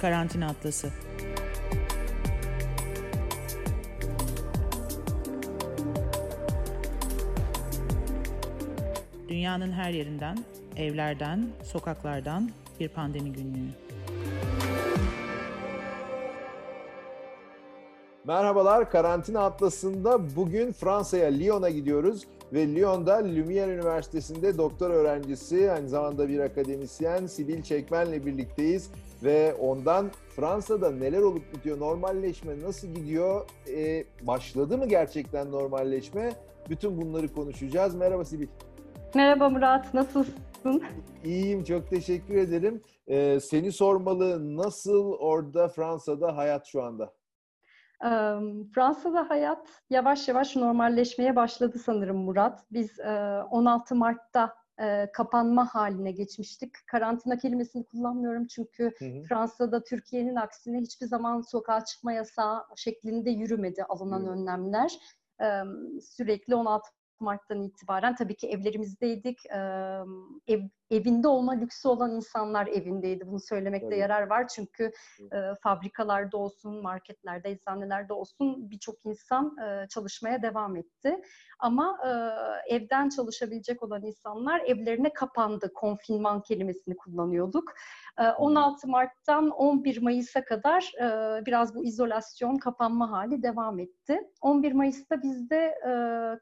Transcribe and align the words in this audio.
Karantina 0.00 0.46
Atlası. 0.46 0.90
Dünyanın 9.28 9.72
her 9.72 9.90
yerinden, 9.90 10.38
evlerden, 10.76 11.48
sokaklardan 11.64 12.50
bir 12.80 12.88
pandemi 12.88 13.32
günlüğü. 13.32 13.68
Merhabalar, 18.24 18.90
Karantina 18.90 19.44
Atlası'nda 19.44 20.36
bugün 20.36 20.72
Fransa'ya, 20.72 21.28
Lyon'a 21.28 21.70
gidiyoruz 21.70 22.26
ve 22.52 22.74
Lyon'da 22.74 23.20
Lumière 23.20 23.74
Üniversitesi'nde 23.74 24.58
doktor 24.58 24.90
öğrencisi, 24.90 25.70
aynı 25.72 25.88
zamanda 25.88 26.28
bir 26.28 26.40
akademisyen 26.40 27.26
Sibil 27.26 27.62
Çekmen'le 27.62 28.26
birlikteyiz 28.26 28.90
ve 29.24 29.54
ondan 29.54 30.10
Fransa'da 30.36 30.90
neler 30.90 31.22
olup 31.22 31.54
bitiyor, 31.54 31.80
normalleşme 31.80 32.60
nasıl 32.60 32.88
gidiyor, 32.88 33.46
ee, 33.68 34.04
başladı 34.22 34.78
mı 34.78 34.88
gerçekten 34.88 35.50
normalleşme? 35.52 36.32
Bütün 36.70 37.00
bunları 37.00 37.32
konuşacağız. 37.32 37.94
Merhaba 37.94 38.24
Sibil. 38.24 38.46
Merhaba 39.14 39.48
Murat, 39.48 39.94
nasılsın? 39.94 40.34
İyiyim, 41.24 41.64
çok 41.64 41.90
teşekkür 41.90 42.36
ederim. 42.36 42.82
Ee, 43.08 43.40
seni 43.40 43.72
sormalı, 43.72 44.56
nasıl 44.56 45.12
orada 45.12 45.68
Fransa'da 45.68 46.36
hayat 46.36 46.66
şu 46.66 46.82
anda? 46.82 47.12
Fransa'da 48.74 49.30
hayat 49.30 49.68
yavaş 49.90 50.28
yavaş 50.28 50.56
normalleşmeye 50.56 51.36
başladı 51.36 51.78
sanırım 51.78 52.16
Murat. 52.16 52.64
Biz 52.70 53.00
16 53.00 53.94
Mart'ta 53.94 54.54
kapanma 55.12 55.74
haline 55.74 56.12
geçmiştik. 56.12 56.70
Karantina 56.86 57.38
kelimesini 57.38 57.84
kullanmıyorum 57.84 58.46
çünkü 58.46 58.92
hı 58.98 59.04
hı. 59.04 59.22
Fransa'da 59.28 59.84
Türkiye'nin 59.84 60.36
aksine 60.36 60.80
hiçbir 60.80 61.06
zaman 61.06 61.40
sokağa 61.40 61.84
çıkma 61.84 62.12
yasağı 62.12 62.64
şeklinde 62.76 63.30
yürümedi 63.30 63.84
alınan 63.84 64.22
hı. 64.22 64.30
önlemler. 64.30 64.92
Sürekli 66.00 66.54
16 66.54 66.90
Mart'tan 67.20 67.62
itibaren 67.62 68.14
tabii 68.14 68.36
ki 68.36 68.48
evlerimizdeydik. 68.48 69.46
Ev, 70.48 70.60
evinde 70.90 71.28
olma 71.28 71.52
lüksü 71.52 71.88
olan 71.88 72.10
insanlar 72.16 72.66
evindeydi. 72.66 73.26
Bunu 73.26 73.40
söylemekte 73.40 73.86
tabii. 73.86 73.98
yarar 73.98 74.22
var. 74.30 74.48
Çünkü 74.48 74.92
e, 75.32 75.36
fabrikalarda 75.62 76.36
olsun, 76.36 76.82
marketlerde, 76.82 77.50
eczanelerde 77.50 78.12
olsun 78.12 78.70
birçok 78.70 78.96
insan 79.04 79.56
e, 79.58 79.88
çalışmaya 79.88 80.42
devam 80.42 80.76
etti. 80.76 81.20
Ama 81.58 81.98
e, 82.06 82.10
evden 82.74 83.08
çalışabilecek 83.08 83.82
olan 83.82 84.04
insanlar 84.04 84.60
evlerine 84.60 85.12
kapandı. 85.12 85.72
Konfinman 85.74 86.42
kelimesini 86.42 86.96
kullanıyorduk. 86.96 87.72
16 88.38 88.88
Mart'tan 88.88 89.50
11 89.50 90.02
Mayıs'a 90.02 90.44
kadar 90.44 90.92
biraz 91.46 91.74
bu 91.74 91.84
izolasyon, 91.84 92.56
kapanma 92.56 93.10
hali 93.10 93.42
devam 93.42 93.78
etti. 93.78 94.20
11 94.40 94.72
Mayıs'ta 94.72 95.22
bizde 95.22 95.74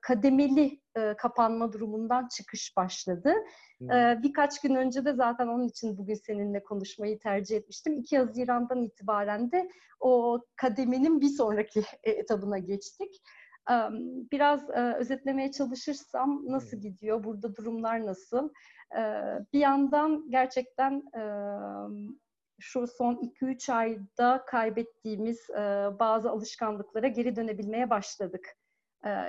kademeli 0.03 0.81
kapanma 1.19 1.73
durumundan 1.73 2.29
çıkış 2.29 2.77
başladı. 2.77 3.33
Hmm. 3.79 3.89
Birkaç 4.23 4.61
gün 4.61 4.75
önce 4.75 5.05
de 5.05 5.13
zaten 5.13 5.47
onun 5.47 5.69
için 5.69 5.99
bugün 5.99 6.15
seninle 6.15 6.63
konuşmayı 6.63 7.19
tercih 7.19 7.57
etmiştim. 7.57 7.97
2 7.97 8.19
Haziran'dan 8.19 8.83
itibaren 8.83 9.53
de 9.53 9.69
o 10.01 10.41
kademenin 10.57 11.21
bir 11.21 11.29
sonraki 11.29 11.83
etabına 12.03 12.59
geçtik. 12.59 13.23
Biraz 14.33 14.69
özetlemeye 14.71 15.51
çalışırsam 15.53 16.43
nasıl 16.47 16.77
gidiyor, 16.77 17.25
burada 17.25 17.57
durumlar 17.57 18.07
nasıl? 18.07 18.49
Bir 19.53 19.59
yandan 19.59 20.31
gerçekten 20.31 21.03
şu 22.61 22.87
son 22.87 23.15
2-3 23.15 23.73
ayda 23.73 24.45
kaybettiğimiz 24.47 25.49
bazı 26.01 26.31
alışkanlıklara 26.31 27.09
geri 27.09 27.37
dönebilmeye 27.37 27.91
başladık. 27.91 28.57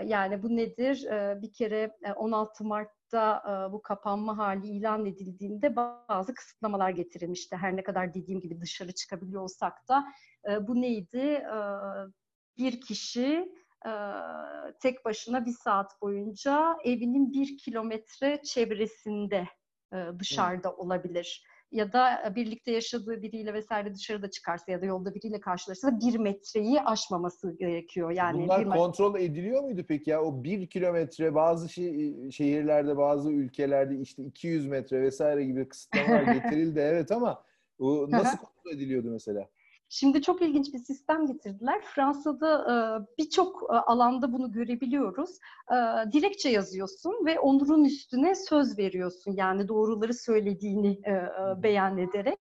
Yani 0.05 0.43
bu 0.43 0.55
nedir? 0.55 1.07
Bir 1.41 1.53
kere 1.53 1.91
16 2.15 2.63
Mart'ta 2.63 3.43
bu 3.71 3.81
kapanma 3.81 4.37
hali 4.37 4.67
ilan 4.67 5.05
edildiğinde 5.05 5.75
bazı 5.75 6.33
kısıtlamalar 6.33 6.89
getirilmişti. 6.89 7.55
Her 7.55 7.75
ne 7.75 7.83
kadar 7.83 8.13
dediğim 8.13 8.41
gibi 8.41 8.61
dışarı 8.61 8.91
çıkabiliyor 8.91 9.41
olsak 9.41 9.73
da 9.89 10.05
bu 10.67 10.81
neydi? 10.81 11.43
Bir 12.57 12.81
kişi 12.81 13.51
tek 14.79 15.05
başına 15.05 15.45
bir 15.45 15.51
saat 15.63 16.01
boyunca 16.01 16.77
evinin 16.83 17.33
bir 17.33 17.57
kilometre 17.57 18.41
çevresinde 18.43 19.47
dışarıda 20.19 20.69
hmm. 20.69 20.79
olabilir. 20.79 21.45
Ya 21.71 21.93
da 21.93 22.33
birlikte 22.35 22.71
yaşadığı 22.71 23.21
biriyle 23.21 23.53
vesaire 23.53 23.95
dışarıda 23.95 24.29
çıkarsa 24.29 24.71
ya 24.71 24.81
da 24.81 24.85
yolda 24.85 25.15
biriyle 25.15 25.39
karşılaşırsa 25.39 25.99
bir 25.99 26.15
metreyi 26.19 26.81
aşmaması 26.81 27.57
gerekiyor. 27.57 28.11
Yani 28.11 28.43
Bunlar 28.43 28.69
kontrol 28.69 29.19
ediliyor 29.19 29.63
muydu 29.63 29.85
peki 29.87 30.09
ya? 30.09 30.23
O 30.23 30.43
bir 30.43 30.67
kilometre 30.67 31.35
bazı 31.35 31.67
şi- 31.67 32.31
şehirlerde, 32.31 32.97
bazı 32.97 33.31
ülkelerde 33.31 33.97
işte 33.97 34.23
200 34.23 34.67
metre 34.67 35.01
vesaire 35.01 35.45
gibi 35.45 35.69
kısıtlamalar 35.69 36.23
getirildi 36.33 36.79
evet 36.79 37.11
ama 37.11 37.43
bu 37.79 38.07
nasıl 38.11 38.37
kontrol 38.37 38.71
ediliyordu 38.71 39.09
mesela? 39.11 39.49
Şimdi 39.89 40.21
çok 40.21 40.41
ilginç 40.41 40.73
bir 40.73 40.79
sistem 40.79 41.27
getirdiler. 41.27 41.81
Fransa'da 41.81 42.61
e, 42.61 42.75
birçok 43.17 43.63
e, 43.63 43.73
alanda 43.73 44.33
bunu 44.33 44.51
görebiliyoruz. 44.51 45.29
E, 45.71 45.75
dilekçe 46.11 46.49
yazıyorsun 46.49 47.25
ve 47.25 47.39
onurun 47.39 47.83
üstüne 47.83 48.35
söz 48.35 48.77
veriyorsun. 48.77 49.35
Yani 49.37 49.67
doğruları 49.67 50.13
söylediğini 50.13 51.01
beyan 51.63 51.97
ederek. 51.97 52.37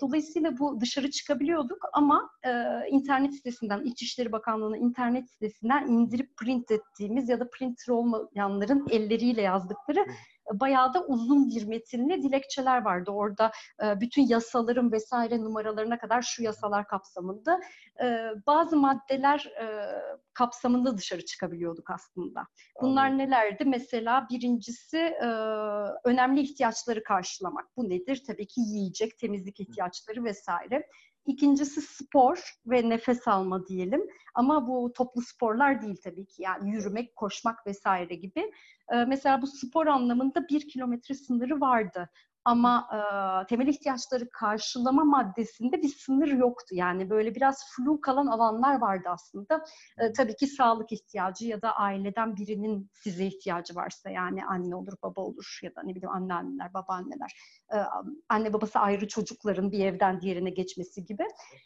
Dolayısıyla 0.00 0.58
bu 0.58 0.80
dışarı 0.80 1.10
çıkabiliyorduk 1.10 1.78
ama 1.92 2.30
e, 2.42 2.50
internet 2.90 3.34
sitesinden, 3.34 3.84
İçişleri 3.84 4.32
Bakanlığı'nın 4.32 4.76
internet 4.76 5.30
sitesinden 5.30 5.86
indirip 5.86 6.36
print 6.36 6.70
ettiğimiz 6.70 7.28
ya 7.28 7.40
da 7.40 7.50
printer 7.50 7.92
olmayanların 7.92 8.86
elleriyle 8.90 9.42
yazdıkları 9.42 10.06
bayağı 10.52 10.94
da 10.94 11.04
uzun 11.04 11.48
bir 11.48 11.66
metinli 11.66 12.22
dilekçeler 12.22 12.82
vardı. 12.84 13.10
Orada 13.10 13.52
e, 13.84 14.00
bütün 14.00 14.26
yasaların 14.26 14.92
vesaire 14.92 15.38
numaralarına 15.38 15.98
kadar 15.98 16.22
şu 16.22 16.42
yasalar 16.42 16.86
kapsamında 16.86 17.60
e, 18.02 18.28
bazı 18.46 18.76
maddeler 18.76 19.52
e, 19.60 19.66
kapsamında 20.34 20.98
dışarı 20.98 21.24
çıkabiliyorduk 21.24 21.90
aslında. 21.90 22.46
Bunlar 22.82 23.06
Anladım. 23.06 23.18
nelerdi? 23.18 23.64
Mesela 23.64 24.26
birincisi 24.30 24.98
önemli 26.04 26.40
ihtiyaçları 26.40 27.02
karşılamak. 27.02 27.66
Bu 27.76 27.88
nedir? 27.88 28.22
Tabii 28.26 28.46
ki 28.46 28.60
yiyecek, 28.60 29.18
temizlik 29.18 29.60
ihtiyaçları 29.60 30.24
vesaire. 30.24 30.86
İkincisi 31.26 31.82
spor 31.82 32.54
ve 32.66 32.88
nefes 32.88 33.28
alma 33.28 33.66
diyelim. 33.66 34.02
Ama 34.34 34.68
bu 34.68 34.92
toplu 34.92 35.22
sporlar 35.22 35.82
değil 35.82 35.96
tabii 36.04 36.26
ki. 36.26 36.42
Yani 36.42 36.70
yürümek, 36.70 37.16
koşmak 37.16 37.66
vesaire 37.66 38.14
gibi. 38.14 38.52
Ee, 38.92 39.04
mesela 39.04 39.42
bu 39.42 39.46
spor 39.46 39.86
anlamında 39.86 40.48
bir 40.48 40.68
kilometre 40.68 41.14
sınırı 41.14 41.60
vardı. 41.60 42.10
Ama 42.44 42.88
e, 42.92 43.46
temel 43.46 43.66
ihtiyaçları 43.66 44.30
karşılama 44.30 45.04
maddesinde 45.04 45.82
bir 45.82 45.88
sınır 45.88 46.28
yoktu. 46.28 46.74
Yani 46.74 47.10
böyle 47.10 47.34
biraz 47.34 47.64
flu 47.76 48.00
kalan 48.00 48.26
alanlar 48.26 48.80
vardı 48.80 49.08
aslında. 49.08 49.64
E, 49.98 50.12
tabii 50.12 50.36
ki 50.36 50.46
sağlık 50.46 50.92
ihtiyacı 50.92 51.46
ya 51.46 51.62
da 51.62 51.76
aileden 51.76 52.36
birinin 52.36 52.90
size 52.94 53.26
ihtiyacı 53.26 53.74
varsa 53.74 54.10
yani 54.10 54.44
anne 54.44 54.76
olur, 54.76 54.92
baba 55.02 55.20
olur 55.20 55.58
ya 55.62 55.74
da 55.74 55.82
ne 55.82 55.94
bileyim 55.94 56.10
anneanneler, 56.10 56.74
babaanneler. 56.74 57.32
E, 57.72 57.76
anne 58.28 58.52
babası 58.52 58.78
ayrı 58.78 59.08
çocukların 59.08 59.72
bir 59.72 59.84
evden 59.84 60.20
diğerine 60.20 60.50
geçmesi 60.50 61.04
gibi. 61.04 61.24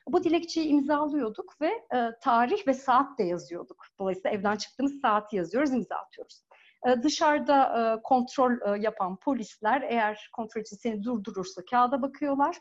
Bu 0.09 0.25
dilekçeyi 0.25 0.67
imzalıyorduk 0.69 1.61
ve 1.61 1.69
e, 1.69 2.11
tarih 2.23 2.67
ve 2.67 2.75
saat 2.75 3.19
de 3.19 3.23
yazıyorduk. 3.23 3.85
Dolayısıyla 3.99 4.31
evden 4.31 4.57
çıktığımız 4.57 5.01
saati 5.01 5.37
yazıyoruz, 5.37 5.73
imza 5.73 5.97
atıyoruz. 5.97 6.45
E, 6.87 7.03
dışarıda 7.03 7.65
e, 7.99 8.03
kontrol 8.03 8.53
e, 8.53 8.83
yapan 8.83 9.17
polisler 9.17 9.83
eğer 9.83 10.31
kontrol 10.33 10.61
için 10.61 10.77
seni 10.77 11.05
durdurursa 11.05 11.65
kağıda 11.71 12.03
bakıyorlar. 12.03 12.59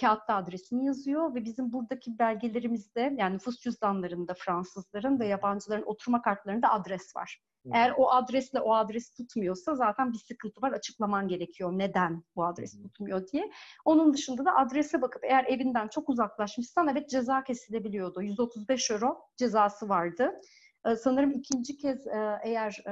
Kağıtta 0.00 0.34
adresini 0.34 0.86
yazıyor 0.86 1.34
ve 1.34 1.44
bizim 1.44 1.72
buradaki 1.72 2.18
belgelerimizde 2.18 3.14
yani 3.16 3.34
nüfus 3.34 3.60
cüzdanlarında 3.60 4.34
Fransızların 4.34 5.20
ve 5.20 5.26
yabancıların 5.26 5.82
oturma 5.86 6.22
kartlarında 6.22 6.70
adres 6.70 7.16
var. 7.16 7.40
Eğer 7.72 7.94
o 7.96 8.10
adresle 8.10 8.60
o 8.60 8.74
adres 8.74 9.10
tutmuyorsa 9.10 9.74
zaten 9.74 10.12
bir 10.12 10.18
sıkıntı 10.18 10.62
var. 10.62 10.72
Açıklaman 10.72 11.28
gerekiyor 11.28 11.72
neden 11.72 12.22
bu 12.36 12.44
adres 12.44 12.82
tutmuyor 12.82 13.28
diye. 13.28 13.50
Onun 13.84 14.14
dışında 14.14 14.44
da 14.44 14.56
adrese 14.56 15.02
bakıp 15.02 15.24
eğer 15.24 15.44
evinden 15.44 15.88
çok 15.88 16.08
uzaklaşmışsan 16.08 16.88
evet 16.88 17.10
ceza 17.10 17.44
kesilebiliyordu. 17.44 18.22
135 18.22 18.90
euro 18.90 19.20
cezası 19.36 19.88
vardı. 19.88 20.40
Ee, 20.88 20.96
sanırım 20.96 21.30
ikinci 21.30 21.76
kez 21.76 22.06
e, 22.06 22.38
eğer 22.42 22.82
e, 22.86 22.90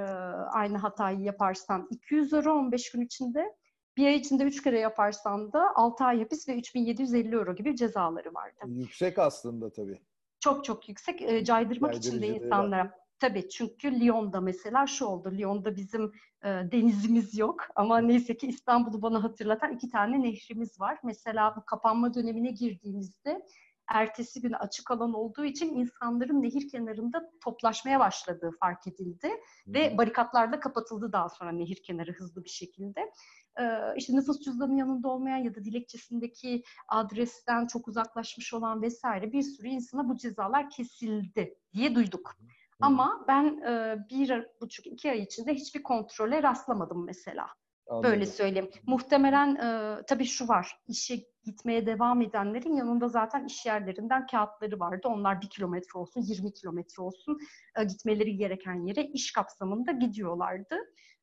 aynı 0.53 0.79
hatayı 0.79 1.21
yaparsan 1.21 1.89
200 1.91 2.33
euro 2.33 2.53
15 2.53 2.91
gün 2.91 3.01
içinde. 3.01 3.57
Bir 3.97 4.07
ay 4.07 4.17
içinde 4.17 4.45
3 4.45 4.63
kere 4.63 4.79
yaparsan 4.79 5.53
da 5.53 5.73
6 5.75 6.05
ay 6.05 6.19
hapis 6.19 6.49
ve 6.49 6.57
3750 6.57 7.35
euro 7.35 7.55
gibi 7.55 7.77
cezaları 7.77 8.35
vardı. 8.35 8.57
Yüksek 8.67 9.19
aslında 9.19 9.73
tabii. 9.73 10.01
Çok 10.41 10.65
çok 10.65 10.89
yüksek. 10.89 11.23
E, 11.23 11.45
caydırmak 11.45 11.95
için 11.95 12.23
de 12.23 12.27
insanlara. 12.27 13.07
Tabii 13.19 13.49
çünkü 13.49 14.01
Lyon'da 14.01 14.41
mesela 14.41 14.87
şu 14.87 15.07
oldu. 15.07 15.33
Lyon'da 15.33 15.77
bizim 15.77 16.13
e, 16.45 16.49
denizimiz 16.49 17.39
yok 17.39 17.61
ama 17.75 17.99
neyse 17.99 18.37
ki 18.37 18.47
İstanbul'u 18.47 19.03
bana 19.03 19.25
hatırlatan 19.25 19.73
iki 19.73 19.91
tane 19.91 20.23
nehrimiz 20.23 20.81
var. 20.81 20.99
Mesela 21.05 21.57
bu 21.57 21.65
kapanma 21.65 22.15
dönemine 22.15 22.51
girdiğimizde 22.51 23.43
ertesi 23.89 24.41
günü 24.41 24.57
açık 24.57 24.91
alan 24.91 25.15
olduğu 25.15 25.45
için 25.45 25.77
insanların 25.77 26.43
nehir 26.43 26.69
kenarında 26.69 27.31
toplaşmaya 27.45 28.01
başladığı 28.01 28.51
fark 28.61 28.87
edildi. 28.87 29.29
Hı. 29.29 29.73
Ve 29.73 29.99
barikatlar 29.99 30.53
da 30.53 30.61
kapatıldı 30.61 31.13
daha 31.13 31.29
sonra 31.29 31.53
nehir 31.53 31.83
kenarı 31.83 32.13
hızlı 32.13 32.45
bir 32.45 32.51
şekilde. 32.51 33.13
Ee, 33.61 33.79
işte 33.97 34.17
nüfus 34.17 34.41
cüzdanının 34.41 34.77
yanında 34.77 35.09
olmayan 35.09 35.37
ya 35.37 35.55
da 35.55 35.65
dilekçesindeki 35.65 36.63
adresten 36.89 37.67
çok 37.67 37.89
uzaklaşmış 37.89 38.55
olan 38.55 38.83
vesaire 38.83 39.33
bir 39.33 39.43
sürü 39.43 39.69
insana 39.69 40.09
bu 40.09 40.17
cezalar 40.17 40.71
kesildi 40.71 41.59
diye 41.73 41.95
duyduk. 41.95 42.37
Hı. 42.39 42.47
Ama 42.81 43.25
ben 43.29 43.45
e, 43.45 43.99
bir 44.11 44.47
buçuk 44.61 44.87
iki 44.87 45.11
ay 45.11 45.23
içinde 45.23 45.55
hiçbir 45.55 45.83
kontrole 45.83 46.43
rastlamadım 46.43 47.05
mesela. 47.05 47.47
Anladım. 47.89 48.11
Böyle 48.11 48.27
söyleyeyim. 48.27 48.71
Muhtemelen 48.87 49.55
e, 49.55 50.03
tabii 50.07 50.25
şu 50.25 50.49
var. 50.49 50.79
İşe 50.89 51.17
gitmeye 51.45 51.87
devam 51.87 52.23
edenlerin 52.23 52.77
yanında 52.77 53.09
zaten 53.09 53.45
iş 53.45 53.67
yerlerinden 53.67 54.27
kağıtları 54.27 54.81
vardı. 54.81 55.09
Onlar 55.09 55.41
bir 55.41 55.49
kilometre 55.49 55.99
olsun, 55.99 56.21
20 56.21 56.53
kilometre 56.53 57.03
olsun 57.03 57.39
e, 57.77 57.85
gitmeleri 57.85 58.37
gereken 58.37 58.87
yere 58.87 59.03
iş 59.03 59.33
kapsamında 59.33 59.93
gidiyorlardı. 59.93 60.77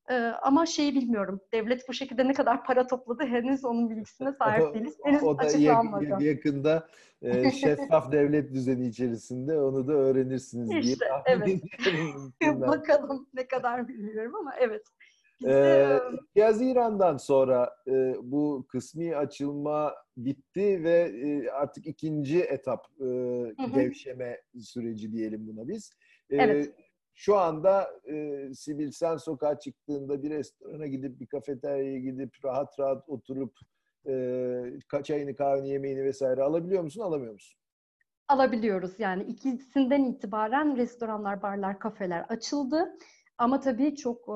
E, 0.10 0.16
ama 0.16 0.66
şeyi 0.66 0.96
bilmiyorum. 0.96 1.42
Devlet 1.54 1.90
bu 1.90 1.94
şekilde 1.94 2.28
ne 2.28 2.34
kadar 2.34 2.64
para 2.64 2.88
topladı 2.88 3.24
henüz 3.24 3.66
onun 3.66 3.90
bilgisine 3.90 4.32
sahip 4.32 4.74
değiliz. 4.74 4.98
Henüz 5.04 5.24
o 5.24 5.38
da 5.38 5.42
açıklanmadı. 5.42 6.06
Yakın, 6.06 6.26
yakında 6.26 6.88
e, 7.22 7.52
şeffaf 7.52 8.12
devlet 8.12 8.54
düzeni 8.54 8.88
içerisinde 8.88 9.60
onu 9.60 9.88
da 9.88 9.94
öğrenirsiniz 9.94 10.70
diye 10.70 10.82
işte, 10.82 11.06
evet. 11.26 11.62
Bakalım 12.62 13.28
ne 13.34 13.48
kadar 13.48 13.88
bilmiyorum 13.88 14.36
ama 14.36 14.54
evet. 14.60 14.84
Ee, 15.48 16.00
Haziran'dan 16.40 17.18
sonra 17.18 17.76
e, 17.88 18.16
bu 18.22 18.66
kısmi 18.68 19.16
açılma 19.16 19.94
bitti 20.18 20.84
ve 20.84 21.12
e, 21.24 21.50
artık 21.50 21.88
ikinci 21.88 22.42
etap 22.42 22.86
e, 23.02 23.06
gevşeme 23.76 24.42
süreci 24.60 25.12
diyelim 25.12 25.48
buna 25.48 25.68
biz. 25.68 25.92
E, 26.30 26.36
evet. 26.38 26.74
Şu 27.16 27.38
anda 27.38 27.90
e, 28.12 28.48
Sibil 28.54 28.92
sen 28.92 29.18
sokağa 29.18 29.60
çıktığında 29.60 30.24
bir 30.24 30.30
restorana 30.30 30.88
gidip 30.88 31.20
bir 31.20 31.28
kafeteryaya 31.28 32.00
gidip 32.00 32.46
rahat 32.46 32.80
rahat 32.80 33.10
oturup 33.10 33.54
e, 34.08 35.04
çayını 35.04 35.36
kahveni 35.36 35.70
yemeğini 35.70 36.04
vesaire 36.04 36.42
alabiliyor 36.42 36.84
musun 36.84 37.02
alamıyor 37.02 37.34
musun? 37.34 37.60
Alabiliyoruz 38.28 39.00
yani 39.00 39.24
ikisinden 39.24 40.04
itibaren 40.04 40.78
restoranlar, 40.78 41.42
barlar, 41.42 41.80
kafeler 41.80 42.26
açıldı. 42.30 42.98
Ama 43.38 43.60
tabii 43.60 43.96
çok 43.96 44.28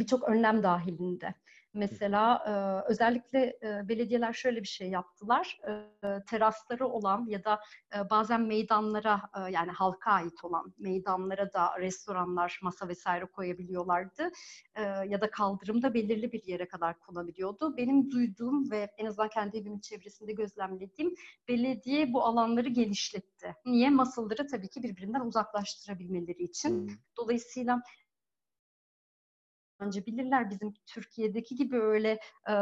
birçok 0.00 0.22
önlem 0.28 0.62
dahilinde. 0.62 1.34
Mesela 1.74 2.44
e, 2.46 2.52
özellikle 2.90 3.58
e, 3.62 3.88
belediyeler 3.88 4.32
şöyle 4.32 4.62
bir 4.62 4.68
şey 4.68 4.90
yaptılar. 4.90 5.60
E, 5.68 6.24
terasları 6.30 6.86
olan 6.86 7.26
ya 7.28 7.44
da 7.44 7.60
e, 7.96 8.10
bazen 8.10 8.40
meydanlara 8.40 9.20
e, 9.36 9.52
yani 9.52 9.70
halka 9.70 10.10
ait 10.10 10.44
olan 10.44 10.74
meydanlara 10.78 11.52
da 11.52 11.80
restoranlar, 11.80 12.58
masa 12.62 12.88
vesaire 12.88 13.24
koyabiliyorlardı. 13.24 14.30
E, 14.74 14.82
ya 14.82 15.20
da 15.20 15.30
kaldırımda 15.30 15.94
belirli 15.94 16.32
bir 16.32 16.44
yere 16.44 16.68
kadar 16.68 16.98
konabiliyordu. 16.98 17.76
Benim 17.76 18.10
duyduğum 18.10 18.70
ve 18.70 18.90
en 18.98 19.06
azından 19.06 19.28
kendi 19.28 19.58
evimin 19.58 19.80
çevresinde 19.80 20.32
gözlemlediğim 20.32 21.14
belediye 21.48 22.12
bu 22.12 22.24
alanları 22.24 22.68
genişletti. 22.68 23.54
Niye? 23.64 23.90
Masaları 23.90 24.46
tabii 24.46 24.68
ki 24.68 24.82
birbirinden 24.82 25.20
uzaklaştırabilmeleri 25.20 26.42
için. 26.42 26.92
Dolayısıyla 27.16 27.82
önce 29.80 30.06
bilirler 30.06 30.50
bizim 30.50 30.74
Türkiye'deki 30.86 31.56
gibi 31.56 31.80
öyle 31.80 32.18
e, 32.48 32.54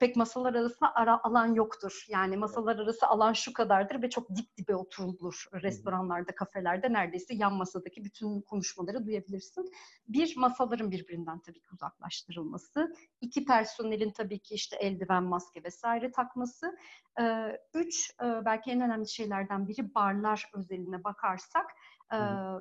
pek 0.00 0.16
masalar 0.16 0.54
arası 0.54 0.86
ara, 0.94 1.20
alan 1.24 1.54
yoktur. 1.54 2.04
Yani 2.08 2.36
masalar 2.36 2.78
arası 2.78 3.06
alan 3.06 3.32
şu 3.32 3.52
kadardır 3.52 4.02
ve 4.02 4.10
çok 4.10 4.30
dip 4.36 4.56
dibe 4.56 4.74
oturulur 4.74 5.44
restoranlarda, 5.62 6.34
kafelerde 6.34 6.92
neredeyse 6.92 7.34
yan 7.34 7.54
masadaki 7.54 8.04
bütün 8.04 8.40
konuşmaları 8.40 9.06
duyabilirsin. 9.06 9.72
Bir 10.08 10.36
masaların 10.36 10.90
birbirinden 10.90 11.38
tabii 11.38 11.60
ki 11.60 11.68
uzaklaştırılması, 11.72 12.94
iki 13.20 13.44
personelin 13.44 14.10
tabii 14.10 14.38
ki 14.38 14.54
işte 14.54 14.76
eldiven, 14.76 15.22
maske 15.22 15.64
vesaire 15.64 16.10
takması, 16.10 16.76
e, 17.20 17.56
üç 17.74 18.10
e, 18.22 18.44
belki 18.44 18.70
en 18.70 18.80
önemli 18.80 19.08
şeylerden 19.08 19.68
biri 19.68 19.94
barlar 19.94 20.50
özeline 20.54 21.04
bakarsak 21.04 21.66
e, 22.12 22.18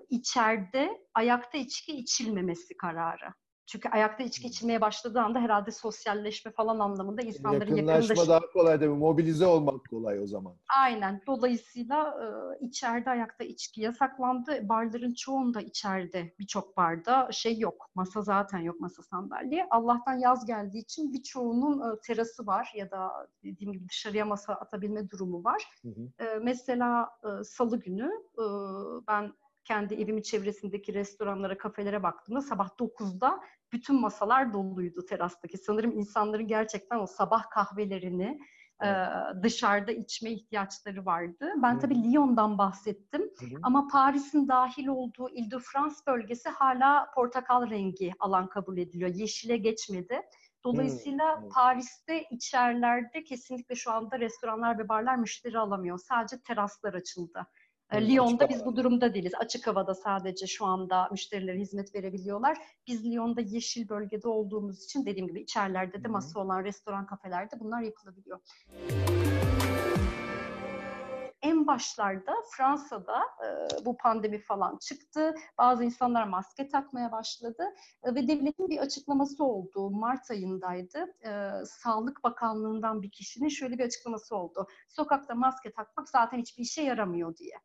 içeride 0.10 1.02
ayakta 1.14 1.58
içki 1.58 1.92
içilmemesi 1.92 2.78
kararı. 2.78 3.34
Çünkü 3.68 3.90
ayakta 3.90 4.24
içki 4.24 4.48
içmeye 4.48 4.82
başladığı 4.82 5.20
anda 5.20 5.40
herhalde 5.40 5.72
sosyalleşme 5.72 6.52
falan 6.52 6.80
anlamında 6.80 7.22
insanların 7.22 7.76
Yakınlaşma 7.76 7.92
yakınlaşma 7.92 8.28
daha 8.28 8.52
kolay 8.52 8.80
değil 8.80 8.92
mi? 8.92 8.98
Mobilize 8.98 9.46
olmak 9.46 9.90
kolay 9.90 10.20
o 10.20 10.28
zaman. 10.28 10.54
Aynen. 10.80 11.22
Dolayısıyla 11.28 12.18
e, 12.24 12.66
içeride 12.66 13.10
ayakta 13.10 13.44
içki 13.44 13.82
yasaklandı. 13.82 14.70
Barların 14.70 15.14
çoğunda 15.14 15.62
içeride 15.62 16.34
birçok 16.40 16.78
barda 16.78 17.32
şey 17.32 17.60
yok. 17.60 17.90
Masa 17.96 18.22
zaten 18.22 18.60
yok 18.60 18.80
masa 18.80 19.04
sandalye. 19.04 19.68
Allah'tan 19.70 20.14
yaz 20.20 20.46
geldiği 20.46 20.80
için 20.80 21.14
birçoğunun 21.14 21.94
e, 21.94 22.00
terası 22.00 22.48
var 22.48 22.72
ya 22.76 22.92
da 22.92 23.28
dediğim 23.44 23.74
gibi 23.74 23.90
dışarıya 23.90 24.26
masa 24.26 24.54
atabilme 24.54 25.10
durumu 25.10 25.44
var. 25.44 25.64
Hı 25.82 25.88
hı. 25.88 26.24
E, 26.26 26.40
mesela 26.40 27.10
e, 27.24 27.44
salı 27.44 27.80
günü 27.80 28.12
e, 28.38 28.46
ben 29.08 29.34
kendi 29.68 29.94
evimin 29.94 30.22
çevresindeki 30.22 30.94
restoranlara, 30.94 31.58
kafelere 31.58 32.04
baktığımda 32.04 32.42
sabah 32.42 32.70
9'da 32.70 33.40
bütün 33.72 34.02
masalar 34.02 34.54
doluydu 34.54 35.06
terastaki. 35.06 35.58
Sanırım 35.58 35.92
insanların 35.92 36.48
gerçekten 36.48 37.00
o 37.00 37.06
sabah 37.06 37.50
kahvelerini 37.50 38.40
evet. 38.82 38.98
e, 39.40 39.44
dışarıda 39.44 39.92
içme 39.92 40.32
ihtiyaçları 40.32 41.06
vardı. 41.06 41.54
Ben 41.58 41.72
evet. 41.72 41.82
tabii 41.82 42.04
Lyon'dan 42.04 42.58
bahsettim 42.58 43.22
evet. 43.42 43.58
ama 43.64 43.88
Paris'in 43.92 44.48
dahil 44.48 44.88
olduğu 44.88 45.30
Ile-de-France 45.30 45.96
bölgesi 46.08 46.50
hala 46.50 47.12
portakal 47.16 47.70
rengi 47.70 48.12
alan 48.20 48.50
kabul 48.50 48.78
ediliyor. 48.78 49.10
Yeşile 49.16 49.58
geçmedi. 49.58 50.22
Dolayısıyla 50.64 51.40
evet. 51.42 51.52
Paris'te 51.54 52.24
içerlerde 52.32 53.24
kesinlikle 53.24 53.76
şu 53.76 53.92
anda 53.92 54.20
restoranlar 54.20 54.80
ve 54.80 54.90
barlar 54.90 55.16
müşteri 55.16 55.60
alamıyor. 55.60 55.98
Sadece 55.98 56.42
teraslar 56.42 56.94
açıldı. 56.94 57.48
Evet, 57.92 58.10
Lyon'da 58.10 58.50
biz 58.50 58.66
bu 58.66 58.76
durumda 58.76 59.14
değiliz. 59.14 59.34
Açık 59.40 59.68
havada 59.68 59.96
sadece 59.96 60.48
şu 60.48 60.66
anda 60.66 61.08
müşterilere 61.12 61.60
hizmet 61.60 61.96
verebiliyorlar. 61.96 62.58
Biz 62.88 63.06
Lyon'da 63.06 63.42
yeşil 63.42 63.90
bölgede 63.90 64.28
olduğumuz 64.28 64.84
için 64.84 65.06
dediğim 65.06 65.28
gibi 65.28 65.42
içerilerde 65.42 66.04
de 66.04 66.08
masa 66.08 66.40
olan 66.40 66.64
restoran, 66.64 67.06
kafelerde 67.06 67.60
bunlar 67.60 67.82
yapılabiliyor. 67.82 68.40
En 71.42 71.68
başlarda 71.68 72.36
Fransa'da 72.52 73.20
e, 73.20 73.86
bu 73.86 73.98
pandemi 73.98 74.40
falan 74.40 74.78
çıktı. 74.78 75.36
Bazı 75.58 75.84
insanlar 75.84 76.28
maske 76.28 76.68
takmaya 76.68 77.12
başladı 77.12 77.64
e, 78.04 78.16
ve 78.16 78.28
devletin 78.28 78.70
bir 78.70 78.78
açıklaması 78.78 79.44
oldu. 79.44 79.90
Mart 79.90 80.32
ayındaydı. 80.32 81.06
E, 81.26 81.52
Sağlık 81.66 82.24
Bakanlığı'ndan 82.24 83.02
bir 83.02 83.12
kişinin 83.12 83.50
şöyle 83.50 83.78
bir 83.78 83.84
açıklaması 83.84 84.36
oldu. 84.36 84.68
Sokakta 84.88 85.36
maske 85.36 85.72
takmak 85.72 86.10
zaten 86.10 86.38
hiçbir 86.38 86.64
işe 86.64 86.82
yaramıyor 86.82 87.38
diye. 87.38 87.56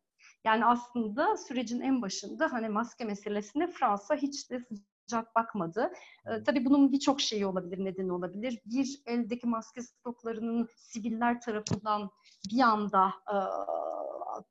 Yani 0.45 0.65
aslında 0.65 1.37
sürecin 1.37 1.81
en 1.81 2.01
başında 2.01 2.51
hani 2.51 2.69
maske 2.69 3.05
meselesine 3.05 3.67
Fransa 3.67 4.15
hiç 4.15 4.51
de 4.51 4.65
sıcak 5.07 5.35
bakmadı. 5.35 5.91
Ee, 6.25 6.43
tabii 6.43 6.65
bunun 6.65 6.91
birçok 6.91 7.21
şeyi 7.21 7.45
olabilir, 7.45 7.85
nedeni 7.85 8.11
olabilir. 8.13 8.61
Bir, 8.65 9.01
eldeki 9.05 9.47
maske 9.47 9.81
stoklarının 9.81 10.69
siviller 10.75 11.41
tarafından 11.41 12.11
bir 12.51 12.61
anda 12.61 13.07
e, 13.07 13.35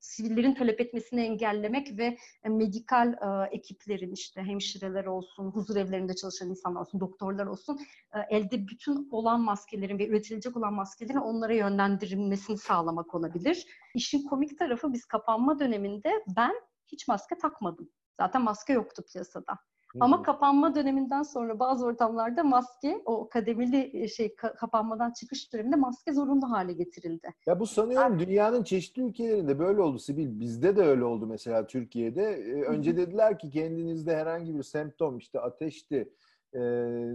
sivillerin 0.01 0.55
talep 0.55 0.81
etmesini 0.81 1.21
engellemek 1.21 1.99
ve 1.99 2.19
e, 2.45 2.49
medikal 2.49 3.13
e, 3.13 3.49
ekiplerin 3.51 4.13
işte 4.13 4.43
hemşireler 4.43 5.05
olsun, 5.05 5.51
huzur 5.51 5.77
evlerinde 5.77 6.15
çalışan 6.15 6.51
insanlar 6.51 6.81
olsun, 6.81 7.01
doktorlar 7.01 7.47
olsun 7.47 7.81
e, 8.15 8.37
elde 8.37 8.69
bütün 8.69 9.09
olan 9.11 9.41
maskelerin 9.41 9.99
ve 9.99 10.09
üretilecek 10.09 10.57
olan 10.57 10.75
maskelerin 10.75 11.19
onlara 11.19 11.55
yönlendirilmesini 11.55 12.59
sağlamak 12.59 13.15
olabilir. 13.15 13.67
İşin 13.95 14.29
komik 14.29 14.59
tarafı 14.59 14.93
biz 14.93 15.05
kapanma 15.05 15.59
döneminde 15.59 16.25
ben 16.37 16.55
hiç 16.87 17.09
maske 17.09 17.39
takmadım. 17.39 17.91
Zaten 18.21 18.43
maske 18.43 18.73
yoktu 18.73 19.03
piyasada. 19.13 19.59
Ama 20.01 20.23
kapanma 20.23 20.75
döneminden 20.75 21.23
sonra 21.23 21.59
bazı 21.59 21.87
ortamlarda 21.87 22.45
maske, 22.45 23.03
o 23.05 23.29
kademeli 23.29 23.91
e, 24.03 24.09
şey 24.09 24.35
kapanmadan 24.35 25.11
çıkış 25.11 25.53
döneminde 25.53 25.77
maske 25.77 26.13
zorunlu 26.13 26.51
hale 26.51 26.73
getirildi. 26.73 27.29
Ya 27.47 27.61
bu 27.61 27.67
sanıyorum 27.67 28.19
yani, 28.19 28.27
dünyanın 28.27 28.65
çeşitli 28.65 29.03
ülkelerinde 29.03 29.59
böyle 29.59 29.81
oldu 29.81 29.99
Sibil. 29.99 30.41
Bizde 30.41 30.77
de 30.77 30.83
öyle 30.83 31.05
oldu 31.05 31.27
mesela 31.27 31.67
Türkiye'de. 31.67 32.23
Ee, 32.23 32.63
önce 32.63 32.97
dediler 32.97 33.39
ki 33.39 33.51
kendinizde 33.51 34.17
herhangi 34.17 34.57
bir 34.57 34.63
semptom 34.63 35.19
işte 35.19 35.41
ateşti, 35.41 36.13
e, 36.53 36.61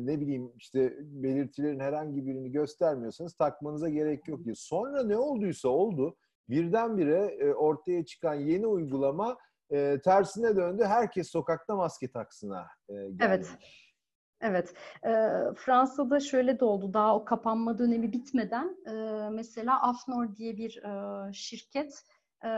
ne 0.05 0.19
bileyim 0.19 0.51
işte 0.57 0.97
belirtilerin 0.99 1.79
herhangi 1.79 2.25
birini 2.25 2.51
göstermiyorsanız 2.51 3.33
takmanıza 3.33 3.89
gerek 3.89 4.27
yok 4.27 4.43
diye. 4.45 4.55
Sonra 4.55 5.03
ne 5.03 5.17
olduysa 5.17 5.69
oldu. 5.69 6.15
Birdenbire 6.49 7.37
e, 7.39 7.53
ortaya 7.53 8.05
çıkan 8.05 8.33
yeni 8.33 8.67
uygulama 8.67 9.37
e, 9.71 10.01
tersine 10.01 10.55
döndü. 10.55 10.83
Herkes 10.83 11.31
sokakta 11.31 11.75
maske 11.75 12.11
taksına 12.11 12.67
e, 12.89 12.93
geldi. 12.93 13.17
Evet. 13.21 13.47
Evet, 14.41 14.73
e, 15.03 15.09
Fransa'da 15.55 16.19
şöyle 16.19 16.59
de 16.59 16.65
oldu. 16.65 16.93
Daha 16.93 17.15
o 17.15 17.25
kapanma 17.25 17.77
dönemi 17.77 18.13
bitmeden 18.13 18.77
e, 18.87 18.91
mesela 19.29 19.81
Afnor 19.81 20.35
diye 20.35 20.57
bir 20.57 20.83
e, 20.83 21.33
şirket 21.33 22.03
e, 22.43 22.49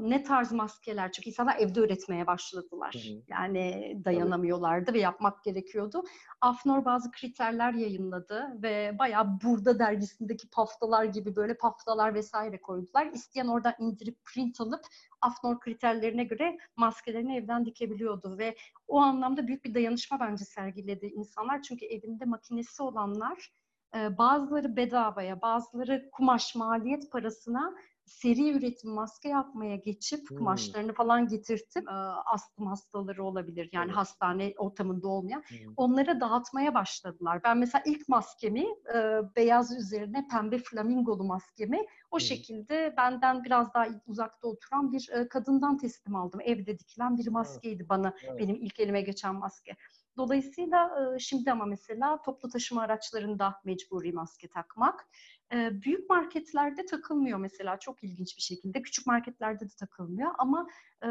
ne 0.00 0.22
tarz 0.22 0.52
maskeler 0.52 1.12
çünkü 1.12 1.28
insanlar 1.28 1.56
evde 1.56 1.80
üretmeye 1.80 2.26
başladılar. 2.26 2.94
Hı 2.94 2.98
hı. 2.98 3.22
Yani 3.28 3.96
dayanamıyorlardı 4.04 4.92
ve 4.92 4.98
yapmak 4.98 5.44
gerekiyordu. 5.44 6.02
Afnor 6.40 6.84
bazı 6.84 7.10
kriterler 7.10 7.72
yayınladı 7.72 8.62
ve 8.62 8.96
bayağı 8.98 9.40
burada 9.44 9.78
dergisindeki 9.78 10.50
paftalar 10.50 11.04
gibi 11.04 11.36
böyle 11.36 11.56
paftalar 11.56 12.14
vesaire 12.14 12.60
koydular. 12.60 13.06
İsteyen 13.06 13.46
oradan 13.46 13.74
indirip 13.78 14.24
print 14.24 14.60
alıp 14.60 14.80
Afnor 15.20 15.60
kriterlerine 15.60 16.24
göre 16.24 16.58
maskelerini 16.76 17.36
evden 17.36 17.66
dikebiliyordu 17.66 18.38
ve 18.38 18.56
o 18.88 18.98
anlamda 19.00 19.46
büyük 19.46 19.64
bir 19.64 19.74
dayanışma 19.74 20.20
bence 20.20 20.44
sergiledi 20.44 21.06
insanlar. 21.06 21.62
Çünkü 21.62 21.86
evinde 21.86 22.24
makinesi 22.24 22.82
olanlar 22.82 23.52
bazıları 23.94 24.76
bedavaya, 24.76 25.42
bazıları 25.42 26.10
kumaş 26.12 26.54
maliyet 26.54 27.12
parasına 27.12 27.74
seri 28.06 28.50
üretim 28.50 28.90
maske 28.90 29.28
yapmaya 29.28 29.76
geçip 29.76 30.30
hmm. 30.30 30.38
kumaşlarını 30.38 30.92
falan 30.92 31.28
getirtip 31.28 31.88
e, 31.88 31.92
astım 32.34 32.66
hastaları 32.66 33.24
olabilir. 33.24 33.68
Yani 33.72 33.86
evet. 33.86 33.96
hastane 33.96 34.54
ortamında 34.58 35.08
olmayan. 35.08 35.42
Hmm. 35.48 35.72
Onlara 35.76 36.20
dağıtmaya 36.20 36.74
başladılar. 36.74 37.40
Ben 37.44 37.58
mesela 37.58 37.82
ilk 37.86 38.08
maskemi 38.08 38.66
e, 38.94 39.20
beyaz 39.36 39.76
üzerine 39.78 40.26
pembe 40.30 40.58
flamingolu 40.58 41.24
maskemi 41.24 41.86
o 42.10 42.16
hmm. 42.16 42.20
şekilde 42.20 42.94
benden 42.96 43.44
biraz 43.44 43.74
daha 43.74 43.86
uzakta 44.06 44.48
oturan 44.48 44.92
bir 44.92 45.08
e, 45.12 45.28
kadından 45.28 45.76
teslim 45.78 46.16
aldım. 46.16 46.40
Evde 46.44 46.78
dikilen 46.78 47.18
bir 47.18 47.28
maskeydi 47.28 47.76
evet. 47.80 47.88
bana 47.88 48.14
evet. 48.24 48.38
benim 48.38 48.56
ilk 48.56 48.80
elime 48.80 49.00
geçen 49.00 49.34
maske. 49.34 49.76
Dolayısıyla 50.16 50.90
şimdi 51.18 51.52
ama 51.52 51.64
mesela 51.64 52.22
toplu 52.22 52.48
taşıma 52.48 52.82
araçlarında 52.82 53.54
mecburi 53.64 54.12
maske 54.12 54.48
takmak. 54.48 55.08
Büyük 55.52 56.10
marketlerde 56.10 56.84
takılmıyor 56.86 57.38
mesela 57.38 57.78
çok 57.78 58.04
ilginç 58.04 58.36
bir 58.36 58.42
şekilde. 58.42 58.82
Küçük 58.82 59.06
marketlerde 59.06 59.64
de 59.64 59.74
takılmıyor 59.78 60.30
ama 60.38 60.66
e, 61.02 61.08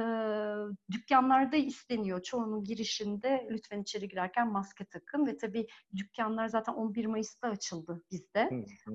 dükkanlarda 0.92 1.56
isteniyor. 1.56 2.22
Çoğunun 2.24 2.63
girişinde 2.63 3.48
lütfen 3.51 3.82
içeri 3.82 4.08
girerken 4.08 4.51
maske 4.51 4.86
takın 4.86 5.27
ve 5.27 5.38
tabii 5.38 5.68
dükkanlar 5.96 6.48
zaten 6.48 6.74
11 6.74 7.06
Mayıs'ta 7.06 7.48
açıldı 7.48 8.04
bizde. 8.12 8.50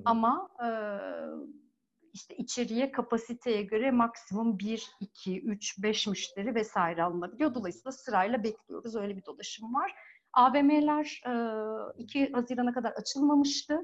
ama 0.04 0.48
e, 0.64 0.68
işte 2.12 2.36
içeriye 2.36 2.92
kapasiteye 2.92 3.62
göre 3.62 3.90
maksimum 3.90 4.58
1, 4.58 4.90
2, 5.00 5.40
3, 5.42 5.82
5 5.82 6.06
müşteri 6.06 6.54
vesaire 6.54 7.02
alınabiliyor. 7.02 7.54
Dolayısıyla 7.54 7.92
sırayla 7.92 8.42
bekliyoruz. 8.44 8.96
Öyle 8.96 9.16
bir 9.16 9.24
dolaşım 9.24 9.74
var. 9.74 9.94
AVM'ler 10.32 11.22
2 11.98 12.32
Haziran'a 12.32 12.72
kadar 12.72 12.92
açılmamıştı. 12.92 13.82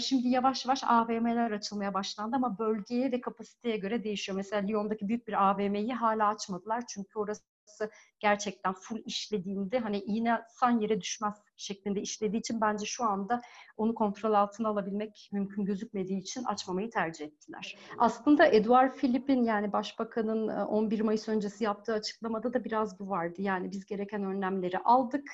Şimdi 0.00 0.28
yavaş 0.28 0.66
yavaş 0.66 0.84
AVM'ler 0.84 1.50
açılmaya 1.50 1.94
başlandı 1.94 2.36
ama 2.36 2.58
bölgeye 2.58 3.12
ve 3.12 3.20
kapasiteye 3.20 3.76
göre 3.76 4.04
değişiyor. 4.04 4.36
Mesela 4.36 4.66
Lyon'daki 4.66 5.08
büyük 5.08 5.28
bir 5.28 5.50
AVM'yi 5.50 5.94
hala 5.94 6.28
açmadılar 6.28 6.84
çünkü 6.86 7.18
orası 7.18 7.42
gerçekten 8.18 8.72
full 8.72 9.02
işlediğinde 9.06 9.78
hani 9.78 9.98
iğne 9.98 10.40
san 10.48 10.80
yere 10.80 11.00
düşmez 11.00 11.34
şeklinde 11.56 12.00
işlediği 12.00 12.40
için 12.40 12.60
bence 12.60 12.86
şu 12.86 13.04
anda 13.04 13.40
onu 13.76 13.94
kontrol 13.94 14.32
altına 14.32 14.68
alabilmek 14.68 15.28
mümkün 15.32 15.64
gözükmediği 15.64 16.20
için 16.20 16.44
açmamayı 16.44 16.90
tercih 16.90 17.26
ettiler. 17.26 17.78
Aslında 17.98 18.46
Edouard 18.46 18.94
Philippe'in 18.94 19.44
yani 19.44 19.72
başbakanın 19.72 20.48
11 20.48 21.00
Mayıs 21.00 21.28
öncesi 21.28 21.64
yaptığı 21.64 21.92
açıklamada 21.92 22.54
da 22.54 22.64
biraz 22.64 22.98
bu 23.00 23.10
vardı. 23.10 23.42
Yani 23.42 23.70
biz 23.70 23.86
gereken 23.86 24.24
önlemleri 24.24 24.78
aldık 24.78 25.30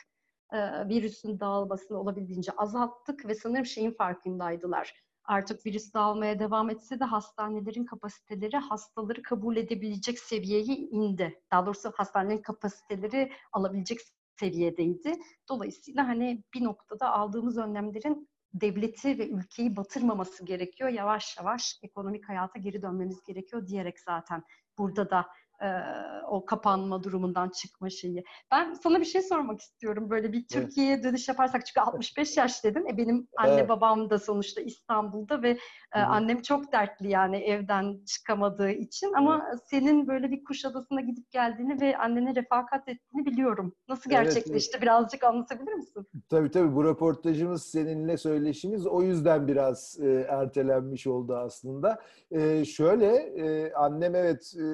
virüsün 0.88 1.40
dağılmasını 1.40 2.00
olabildiğince 2.00 2.52
azalttık 2.52 3.26
ve 3.26 3.34
sanırım 3.34 3.66
şeyin 3.66 3.90
farkındaydılar. 3.90 4.94
Artık 5.24 5.66
virüs 5.66 5.94
dağılmaya 5.94 6.38
devam 6.38 6.70
etse 6.70 7.00
de 7.00 7.04
hastanelerin 7.04 7.84
kapasiteleri 7.84 8.56
hastaları 8.56 9.22
kabul 9.22 9.56
edebilecek 9.56 10.18
seviyeye 10.18 10.76
indi. 10.76 11.40
Daha 11.52 11.66
doğrusu 11.66 11.92
hastanelerin 11.96 12.42
kapasiteleri 12.42 13.32
alabilecek 13.52 13.98
seviyedeydi. 14.40 15.14
Dolayısıyla 15.48 16.08
hani 16.08 16.44
bir 16.54 16.64
noktada 16.64 17.12
aldığımız 17.12 17.58
önlemlerin 17.58 18.28
devleti 18.54 19.18
ve 19.18 19.28
ülkeyi 19.28 19.76
batırmaması 19.76 20.44
gerekiyor. 20.44 20.90
Yavaş 20.90 21.36
yavaş 21.38 21.78
ekonomik 21.82 22.28
hayata 22.28 22.58
geri 22.58 22.82
dönmemiz 22.82 23.22
gerekiyor 23.22 23.66
diyerek 23.66 24.00
zaten 24.00 24.42
burada 24.78 25.10
da 25.10 25.26
e, 25.62 25.68
o 26.28 26.44
kapanma 26.44 27.02
durumundan 27.02 27.48
çıkma 27.48 27.90
şeyi. 27.90 28.24
Ben 28.50 28.74
sana 28.74 29.00
bir 29.00 29.04
şey 29.04 29.22
sormak 29.22 29.60
istiyorum. 29.60 30.10
Böyle 30.10 30.32
bir 30.32 30.46
Türkiye'ye 30.46 30.94
evet. 30.94 31.04
dönüş 31.04 31.28
yaparsak 31.28 31.66
çünkü 31.66 31.80
65 31.80 32.36
yaş 32.36 32.64
dedin. 32.64 32.86
E 32.86 32.96
benim 32.96 33.28
anne 33.36 33.52
evet. 33.52 33.68
babam 33.68 34.10
da 34.10 34.18
sonuçta 34.18 34.60
İstanbul'da 34.60 35.42
ve 35.42 35.58
e, 35.94 35.98
annem 35.98 36.42
çok 36.42 36.72
dertli 36.72 37.08
yani 37.08 37.36
evden 37.36 38.04
çıkamadığı 38.06 38.70
için 38.70 39.12
ama 39.12 39.46
evet. 39.50 39.60
senin 39.66 40.08
böyle 40.08 40.30
bir 40.30 40.44
Kuşadası'na 40.44 41.00
gidip 41.00 41.30
geldiğini 41.30 41.80
ve 41.80 41.96
annene 41.96 42.34
refakat 42.34 42.88
ettiğini 42.88 43.26
biliyorum. 43.26 43.74
Nasıl 43.88 44.10
gerçekleşti? 44.10 44.70
Evet, 44.72 44.82
Birazcık 44.82 45.24
anlatabilir 45.24 45.72
misin? 45.72 46.06
Tabii 46.28 46.50
tabii. 46.50 46.74
Bu 46.74 46.84
röportajımız 46.84 47.62
seninle 47.62 48.16
söyleşimiz 48.16 48.86
o 48.86 49.02
yüzden 49.02 49.48
biraz 49.48 49.98
e, 50.02 50.26
ertelenmiş 50.28 51.06
oldu 51.06 51.36
aslında. 51.36 51.98
E, 52.30 52.64
şöyle 52.64 53.16
e, 53.16 53.72
annem 53.72 54.14
evet 54.14 54.54
e, 54.56 54.64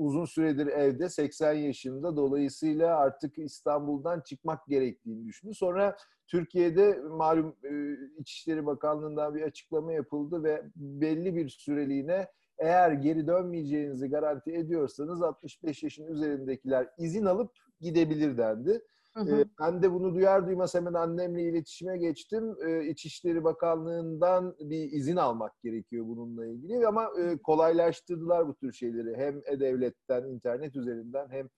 uzun 0.00 0.24
süredir 0.24 0.66
evde 0.66 1.08
80 1.08 1.52
yaşında 1.52 2.16
dolayısıyla 2.16 2.96
artık 2.96 3.38
İstanbul'dan 3.38 4.20
çıkmak 4.20 4.66
gerektiğini 4.66 5.26
düşündü. 5.26 5.54
Sonra 5.54 5.96
Türkiye'de 6.26 7.00
malum 7.10 7.56
e, 7.64 7.70
İçişleri 8.18 8.66
Bakanlığı'ndan 8.66 9.34
bir 9.34 9.42
açıklama 9.42 9.92
yapıldı 9.92 10.44
ve 10.44 10.62
belli 10.76 11.36
bir 11.36 11.48
süreliğine 11.48 12.26
eğer 12.58 12.92
geri 12.92 13.26
dönmeyeceğinizi 13.26 14.08
garanti 14.08 14.52
ediyorsanız 14.52 15.22
65 15.22 15.82
yaşın 15.82 16.06
üzerindekiler 16.06 16.88
izin 16.98 17.24
alıp 17.24 17.52
gidebilir 17.80 18.38
dendi. 18.38 18.80
Hı 19.14 19.20
hı. 19.20 19.44
Ben 19.60 19.82
de 19.82 19.92
bunu 19.92 20.14
duyar 20.14 20.46
duymaz 20.46 20.74
hemen 20.74 20.92
annemle 20.94 21.42
iletişime 21.42 21.98
geçtim. 21.98 22.56
İçişleri 22.90 23.44
Bakanlığı'ndan 23.44 24.56
bir 24.60 24.92
izin 24.92 25.16
almak 25.16 25.62
gerekiyor 25.62 26.06
bununla 26.06 26.46
ilgili 26.46 26.86
ama 26.86 27.10
kolaylaştırdılar 27.42 28.48
bu 28.48 28.54
tür 28.54 28.72
şeyleri. 28.72 29.16
Hem 29.16 29.40
E-Devlet'ten, 29.46 30.24
internet 30.24 30.76
üzerinden 30.76 31.28
hem 31.30 31.48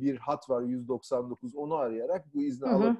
bir 0.00 0.16
hat 0.16 0.50
var 0.50 0.62
199 0.62 1.56
onu 1.56 1.74
arayarak 1.74 2.34
bu 2.34 2.42
izni 2.42 2.68
alıp 2.68 2.96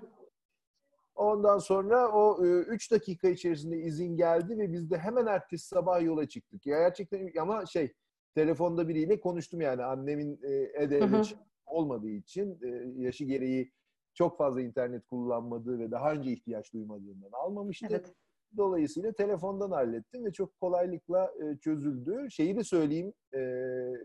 Ondan 1.15 1.59
sonra 1.59 2.09
o 2.13 2.45
3 2.45 2.91
dakika 2.93 3.29
içerisinde 3.29 3.77
izin 3.79 4.17
geldi 4.17 4.59
ve 4.59 4.73
biz 4.73 4.91
de 4.91 4.99
hemen 4.99 5.27
ertesi 5.27 5.69
sabah 5.69 6.03
yola 6.03 6.29
çıktık. 6.29 6.67
Ya 6.67 6.79
gerçekten 6.79 7.31
ama 7.41 7.67
şey 7.67 7.93
telefonda 8.35 8.89
biriyle 8.89 9.21
konuştum 9.21 9.61
yani 9.61 9.85
annemin 9.85 10.41
e-devlet 10.75 11.37
olmadığı 11.67 12.09
için 12.11 12.59
yaşı 12.97 13.25
gereği 13.25 13.73
çok 14.15 14.39
fazla 14.39 14.61
internet 14.61 15.07
kullanmadığı 15.07 15.79
ve 15.79 15.91
daha 15.91 16.13
önce 16.13 16.33
ihtiyaç 16.33 16.73
duymadığından 16.73 17.31
almamıştı. 17.33 17.87
Evet. 17.91 18.15
Dolayısıyla 18.57 19.13
telefondan 19.13 19.71
hallettim 19.71 20.25
ve 20.25 20.33
çok 20.33 20.61
kolaylıkla 20.61 21.33
e, 21.43 21.59
çözüldü. 21.59 22.27
Şeyi 22.31 22.57
de 22.57 22.65
söyleyeyim, 22.65 23.13
e, 23.35 23.41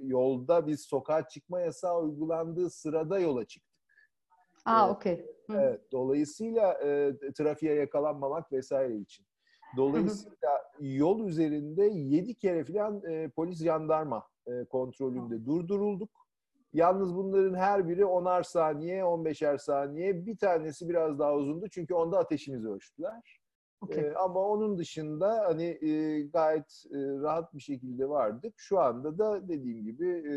yolda 0.02 0.68
biz 0.68 0.82
sokağa 0.82 1.28
çıkma 1.28 1.60
yasağı 1.60 2.02
uygulandığı 2.02 2.70
sırada 2.70 3.20
yola 3.20 3.46
çıktık. 3.46 3.78
Aa, 4.66 4.92
okey. 4.92 5.26
Evet, 5.50 5.82
dolayısıyla 5.92 6.74
e, 6.74 7.14
trafiğe 7.38 7.76
yakalanmamak 7.76 8.52
vesaire 8.52 8.98
için. 8.98 9.26
Dolayısıyla 9.78 10.64
yol 10.80 11.28
üzerinde 11.28 11.84
yedi 11.86 12.36
kere 12.36 12.66
falan 12.66 13.02
e, 13.12 13.30
polis 13.30 13.64
jandarma 13.64 14.24
e, 14.48 14.66
kontrolünde 14.66 15.46
durdurulduk. 15.46 16.10
Yalnız 16.78 17.16
bunların 17.16 17.54
her 17.54 17.88
biri 17.88 18.02
10'ar 18.02 18.44
saniye, 18.44 19.02
15'er 19.02 19.58
saniye. 19.58 20.26
Bir 20.26 20.38
tanesi 20.38 20.90
biraz 20.90 21.20
daha 21.20 21.34
uzundu 21.34 21.68
çünkü 21.70 21.94
onda 21.94 22.20
ateşimizi 22.20 22.68
ölçtüler. 22.68 23.40
Okay. 23.82 24.04
Ee, 24.04 24.14
ama 24.14 24.40
onun 24.40 24.78
dışında 24.78 25.46
hani 25.48 25.64
e, 25.64 26.22
gayet 26.22 26.84
e, 26.92 26.98
rahat 26.98 27.54
bir 27.54 27.60
şekilde 27.60 28.10
vardık. 28.10 28.54
Şu 28.58 28.80
anda 28.80 29.18
da 29.18 29.48
dediğim 29.48 29.84
gibi 29.84 30.08
e, 30.10 30.36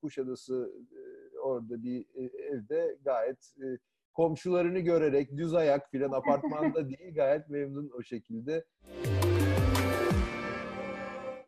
Kuşadası 0.00 0.72
e, 0.92 1.38
orada 1.38 1.82
bir 1.82 2.06
e, 2.14 2.22
evde 2.24 2.98
gayet 3.04 3.54
e, 3.58 3.66
komşularını 4.14 4.78
görerek 4.78 5.36
düz 5.36 5.54
ayak 5.54 5.90
filan 5.90 6.12
apartmanda 6.12 6.88
değil 6.88 7.14
gayet 7.14 7.48
memnun 7.48 7.90
o 7.98 8.02
şekilde. 8.02 8.64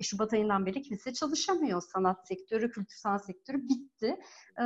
Şubat 0.05 0.33
ayından 0.33 0.67
beri 0.67 0.83
kimse 0.83 1.13
çalışamıyor. 1.13 1.83
Sanat 1.83 2.29
sektörü, 2.29 2.71
kültür 2.71 2.97
sanat 2.97 3.25
sektörü 3.25 3.69
bitti. 3.69 4.17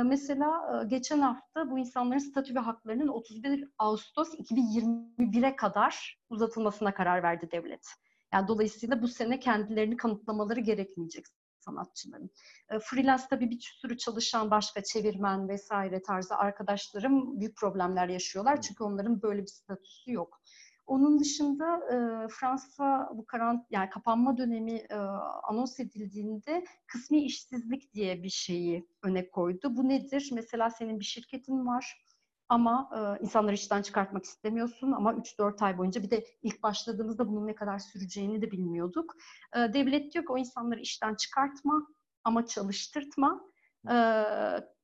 Mesela 0.05 0.83
geçen 0.87 1.19
hafta 1.19 1.71
bu 1.71 1.79
insanların 1.79 2.19
statü 2.19 2.55
ve 2.55 2.59
haklarının 2.59 3.07
31 3.07 3.69
Ağustos 3.77 4.33
2021'e 4.33 5.55
kadar 5.55 6.19
uzatılmasına 6.29 6.93
karar 6.93 7.23
verdi 7.23 7.49
devlet. 7.51 7.87
Yani 8.33 8.47
dolayısıyla 8.47 9.01
bu 9.01 9.07
sene 9.07 9.39
kendilerini 9.39 9.97
kanıtlamaları 9.97 10.59
gerekmeyecek. 10.59 11.25
sanatçıların. 11.59 12.29
E, 12.69 12.79
freelance 12.79 13.23
tabii 13.29 13.49
bir 13.49 13.59
sürü 13.81 13.97
çalışan 13.97 14.51
başka 14.51 14.83
çevirmen 14.83 15.49
vesaire 15.49 16.01
tarzı 16.01 16.35
arkadaşlarım 16.35 17.39
büyük 17.39 17.57
problemler 17.57 18.07
yaşıyorlar. 18.09 18.61
Çünkü 18.61 18.83
onların 18.83 19.21
böyle 19.21 19.41
bir 19.41 19.47
statüsü 19.47 20.11
yok. 20.11 20.41
Onun 20.89 21.19
dışında 21.19 21.77
e, 21.77 22.27
Fransa 22.27 23.09
bu 23.13 23.25
karant 23.25 23.65
yani 23.71 23.89
kapanma 23.89 24.37
dönemi 24.37 24.73
e, 24.73 24.95
anons 25.43 25.79
edildiğinde 25.79 26.63
kısmi 26.87 27.21
işsizlik 27.23 27.93
diye 27.93 28.23
bir 28.23 28.29
şeyi 28.29 28.87
öne 29.03 29.29
koydu. 29.29 29.77
Bu 29.77 29.89
nedir? 29.89 30.29
Mesela 30.33 30.69
senin 30.69 30.99
bir 30.99 31.05
şirketin 31.05 31.65
var 31.65 32.05
ama 32.49 32.89
e, 32.95 33.23
insanları 33.23 33.55
işten 33.55 33.81
çıkartmak 33.81 34.23
istemiyorsun 34.23 34.91
ama 34.91 35.13
3-4 35.13 35.65
ay 35.65 35.77
boyunca 35.77 36.03
bir 36.03 36.09
de 36.09 36.25
ilk 36.41 36.63
başladığımızda 36.63 37.27
bunun 37.27 37.47
ne 37.47 37.55
kadar 37.55 37.79
süreceğini 37.79 38.41
de 38.41 38.51
bilmiyorduk. 38.51 39.15
E, 39.55 39.73
devlet 39.73 40.13
diyor 40.13 40.25
ki 40.25 40.31
o 40.31 40.37
insanları 40.37 40.79
işten 40.79 41.15
çıkartma 41.15 41.87
ama 42.23 42.45
çalıştırtma. 42.45 43.41
E, 43.89 43.95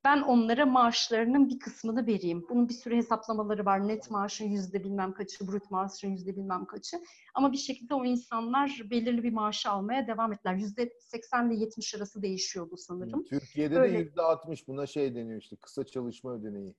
ben 0.05 0.21
onlara 0.21 0.65
maaşlarının 0.65 1.49
bir 1.49 1.59
kısmını 1.59 2.07
vereyim. 2.07 2.45
Bunun 2.49 2.69
bir 2.69 2.73
sürü 2.73 2.95
hesaplamaları 2.95 3.65
var. 3.65 3.87
Net 3.87 4.11
maaşın 4.11 4.45
yüzde 4.45 4.83
bilmem 4.83 5.13
kaçı, 5.13 5.47
brüt 5.47 5.71
maaşın 5.71 6.09
yüzde 6.09 6.35
bilmem 6.35 6.65
kaçı. 6.65 6.97
Ama 7.33 7.51
bir 7.51 7.57
şekilde 7.57 7.93
o 7.93 8.05
insanlar 8.05 8.81
belirli 8.91 9.23
bir 9.23 9.33
maaşı 9.33 9.69
almaya 9.69 10.07
devam 10.07 10.33
ettiler. 10.33 10.55
Yüzde 10.55 10.93
80 10.99 11.51
ile 11.51 11.59
70 11.59 11.95
arası 11.95 12.21
değişiyordu 12.21 12.77
sanırım. 12.77 13.23
Türkiye'de 13.23 13.79
Öyle. 13.79 13.93
de 13.93 13.97
yüzde 13.97 14.21
60 14.21 14.67
buna 14.67 14.85
şey 14.85 15.15
deniyor 15.15 15.41
işte 15.41 15.55
kısa 15.55 15.85
çalışma 15.85 16.33
ödeneği. 16.33 16.75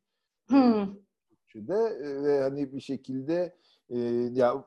Hmm. 0.46 0.94
de 1.54 2.00
ve 2.22 2.42
hani 2.42 2.72
bir 2.72 2.80
şekilde 2.80 3.56
e, 3.90 3.98
ya 4.32 4.64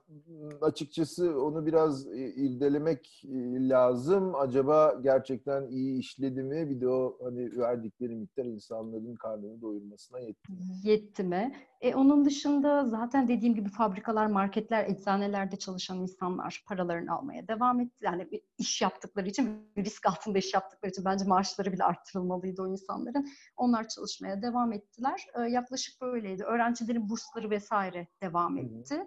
açıkçası 0.62 1.44
onu 1.44 1.66
biraz 1.66 2.08
e, 2.08 2.34
irdelemek 2.36 3.24
e, 3.26 3.70
lazım. 3.70 4.36
Acaba 4.36 5.00
gerçekten 5.04 5.68
iyi 5.68 6.00
işledi 6.00 6.44
mi? 6.44 6.70
Bir 6.70 6.82
de 6.82 6.88
o 6.88 7.18
hani 7.24 7.58
verdikleri 7.58 8.16
miktar 8.16 8.46
insanların 8.46 9.16
karnını 9.16 9.62
doyurmasına 9.62 10.20
yetti. 10.20 10.52
mi? 10.52 10.58
Yetti 10.84 11.24
mi? 11.24 11.54
E, 11.82 11.96
onun 11.96 12.26
dışında 12.26 12.86
zaten 12.86 13.28
dediğim 13.28 13.56
gibi 13.56 13.70
fabrikalar, 13.70 14.26
marketler, 14.28 14.86
eczanelerde 14.90 15.56
çalışan 15.56 16.00
insanlar 16.02 16.64
paralarını 16.68 17.14
almaya 17.14 17.48
devam 17.48 17.80
etti. 17.80 17.96
Yani 18.02 18.32
bir 18.32 18.42
iş 18.58 18.82
yaptıkları 18.82 19.28
için, 19.28 19.72
bir 19.78 19.86
risk 19.86 20.06
altında 20.06 20.38
iş 20.38 20.54
yaptıkları 20.54 20.92
için 20.92 21.06
bence 21.06 21.26
maaşları 21.26 21.72
bile 21.74 21.84
arttırılmalıydı 21.84 22.62
o 22.62 22.68
insanların. 22.68 23.28
Onlar 23.58 23.88
çalışmaya 23.88 24.42
devam 24.42 24.74
ettiler. 24.74 25.26
E, 25.36 25.42
yaklaşık 25.42 26.02
böyleydi. 26.02 26.44
Öğrencilerin 26.44 27.10
bursları 27.10 27.50
vesaire 27.50 28.08
devam 28.22 28.58
Hı 28.58 28.62
hı. 28.62 29.06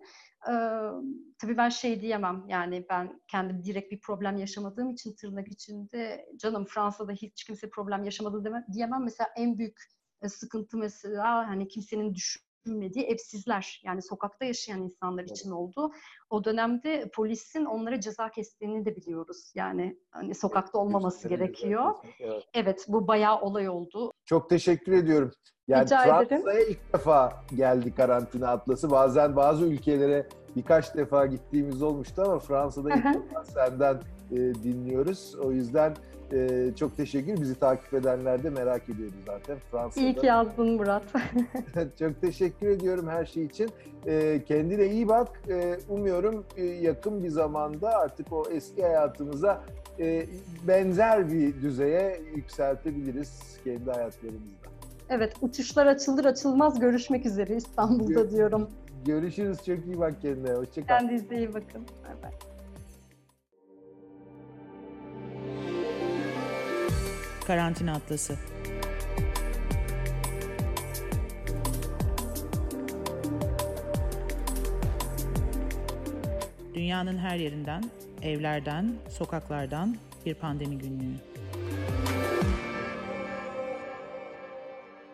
E, 0.49 0.53
tabii 1.39 1.57
ben 1.57 1.69
şey 1.69 2.01
diyemem 2.01 2.45
yani 2.49 2.87
ben 2.91 3.21
kendim 3.29 3.65
direkt 3.65 3.93
bir 3.93 4.01
problem 4.01 4.37
yaşamadığım 4.37 4.91
için 4.91 5.15
tırnak 5.17 5.49
içinde 5.49 6.27
canım 6.37 6.67
Fransa'da 6.69 7.13
hiç 7.13 7.45
kimse 7.45 7.71
problem 7.71 8.05
yaşamadı 8.05 8.45
deme, 8.45 8.67
diyemem. 8.73 9.05
Mesela 9.05 9.31
en 9.37 9.59
büyük 9.59 9.83
e, 10.23 10.29
sıkıntı 10.29 10.77
mesela 10.77 11.49
hani 11.49 11.69
kimsenin 11.69 12.15
düşünmediği 12.67 13.05
evsizler 13.05 13.81
yani 13.85 14.03
sokakta 14.03 14.45
yaşayan 14.45 14.83
insanlar 14.83 15.25
için 15.25 15.51
oldu. 15.51 15.93
O 16.31 16.45
dönemde 16.45 17.11
polisin 17.15 17.65
onlara 17.65 18.01
ceza 18.01 18.31
kestiğini 18.31 18.85
de 18.85 18.97
biliyoruz. 18.97 19.53
Yani 19.55 19.99
hani 20.11 20.35
sokakta 20.35 20.79
olmaması 20.79 21.29
gerekiyor. 21.29 21.95
Evet. 22.21 22.45
Evet 22.55 22.85
bu 22.89 23.09
bayağı 23.09 23.41
olay 23.41 23.69
oldu. 23.69 24.13
Çok 24.25 24.51
teşekkür 24.51 24.93
ediyorum. 24.93 25.33
Yani. 25.69 25.89
Fransa'ya 25.89 26.61
ilk 26.61 26.95
defa 26.95 27.45
geldi 27.55 27.95
karantina 27.95 28.49
atlası. 28.49 28.91
Bazen 28.91 29.37
bazı 29.37 29.67
ülkelere 29.67 30.29
birkaç 30.57 30.97
defa 30.97 31.27
gittiğimiz 31.27 31.83
olmuştu 31.83 32.23
ama 32.23 32.39
Fransa'da 32.39 32.91
ilk 32.91 33.05
defa 33.05 33.45
senden 33.45 33.95
e, 34.33 34.37
dinliyoruz. 34.37 35.35
O 35.45 35.53
yüzden 35.53 35.95
e, 36.33 36.71
çok 36.77 36.97
teşekkür. 36.97 37.41
Bizi 37.41 37.55
takip 37.55 37.95
edenler 37.95 38.43
de 38.43 38.51
merak 38.51 38.89
ediyordu 38.89 39.15
zaten. 39.27 39.59
Fransa'da. 39.71 40.05
İyi 40.05 40.15
ki 40.17 40.27
yazdın 40.27 40.69
Murat. 40.69 41.03
Çok 41.99 42.21
teşekkür 42.21 42.69
ediyorum 42.69 43.09
her 43.09 43.25
şey 43.25 43.45
için. 43.45 43.71
Ee, 44.07 44.43
kendine 44.49 44.87
iyi 44.87 45.09
bak. 45.09 45.29
Ee, 45.49 45.79
umuyorum 45.89 46.45
e, 46.57 46.65
yakın 46.65 47.25
bir 47.25 47.29
zamanda 47.29 47.89
artık 47.89 48.33
o 48.33 48.45
eski 48.51 48.83
hayatımıza 48.83 49.65
e, 49.99 50.27
benzer 50.69 51.33
bir 51.33 51.63
düzeye 51.63 52.21
yükseltebiliriz 52.37 53.59
kendi 53.65 53.91
hayatlarımızda. 53.91 54.69
evet 55.09 55.33
uçuşlar 55.43 55.87
açılır 55.87 56.25
açılmaz 56.25 56.81
görüşmek 56.81 57.27
üzere 57.27 57.57
İstanbul'da 57.57 58.31
diyorum. 58.31 58.69
Görüşürüz. 59.05 59.59
Çok 59.67 59.87
iyi 59.87 59.99
bak 59.99 60.23
kendine. 60.23 60.53
Hoşçakal. 60.53 60.99
Kendinize 60.99 61.37
iyi 61.37 61.55
bakın. 61.55 61.87
Bay 62.05 62.23
bay. 62.23 62.31
Karantina 67.47 67.93
Atlası. 67.95 68.35
Dünyanın 76.75 77.19
her 77.19 77.37
yerinden, 77.37 77.85
evlerden, 78.23 78.95
sokaklardan 79.09 79.97
bir 80.27 80.35
pandemi 80.35 80.79
günlüğü. 80.79 81.32